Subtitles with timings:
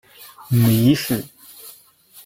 [0.49, 1.23] 母伊氏。